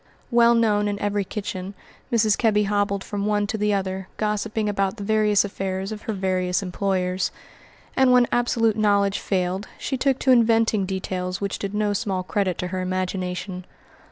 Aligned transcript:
Well 0.31 0.55
known 0.55 0.87
in 0.87 0.97
every 0.97 1.23
kitchen, 1.23 1.75
Mrs. 2.11 2.35
Kebby 2.35 2.63
hobbled 2.63 3.03
from 3.03 3.27
one 3.27 3.45
to 3.45 3.55
the 3.55 3.71
other, 3.71 4.07
gossiping 4.17 4.67
about 4.67 4.97
the 4.97 5.03
various 5.03 5.45
affairs 5.45 5.91
of 5.91 6.01
her 6.01 6.13
various 6.13 6.63
employers; 6.63 7.29
and 7.95 8.11
when 8.11 8.25
absolute 8.31 8.75
knowledge 8.77 9.19
failed 9.19 9.67
she 9.77 9.97
took 9.97 10.17
to 10.17 10.31
inventing 10.31 10.87
details 10.87 11.39
which 11.39 11.59
did 11.59 11.75
no 11.75 11.93
small 11.93 12.23
credit 12.23 12.57
to 12.57 12.67
her 12.69 12.81
imagination. 12.81 13.63